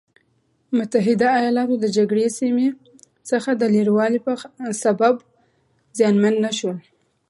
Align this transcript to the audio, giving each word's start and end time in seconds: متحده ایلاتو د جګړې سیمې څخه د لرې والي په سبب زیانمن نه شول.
متحده 0.77 1.27
ایلاتو 1.41 1.75
د 1.79 1.85
جګړې 1.97 2.25
سیمې 2.39 2.67
څخه 3.29 3.49
د 3.55 3.63
لرې 3.75 3.93
والي 3.97 4.19
په 4.25 4.31
سبب 4.83 5.15
زیانمن 5.97 6.35
نه 6.45 6.51
شول. 6.57 6.77